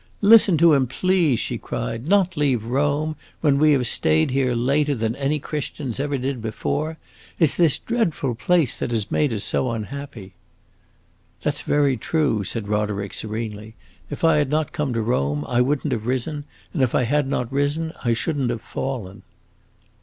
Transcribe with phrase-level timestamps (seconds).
[0.23, 2.07] "Listen to him, please!" she cried.
[2.07, 6.97] "Not leave Rome, when we have staid here later than any Christians ever did before!
[7.37, 10.33] It 's this dreadful place that has made us so unhappy."
[11.43, 13.75] "That 's very true," said Roderick, serenely.
[14.09, 17.03] "If I had not come to Rome, I would n't have risen, and if I
[17.03, 19.21] had not risen, I should n't have fallen."